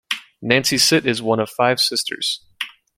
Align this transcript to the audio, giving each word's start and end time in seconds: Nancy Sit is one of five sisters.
Nancy 0.41 0.79
Sit 0.79 1.05
is 1.05 1.21
one 1.21 1.39
of 1.39 1.47
five 1.47 1.79
sisters. 1.79 2.43